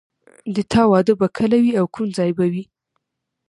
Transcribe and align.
د 0.55 0.57
تا 0.71 0.81
واده 0.91 1.13
به 1.19 1.27
کله 1.37 1.57
وي 1.63 1.73
او 1.79 1.85
کوم 1.95 2.07
ځای 2.17 2.31
به 2.37 2.45
وي 2.53 2.63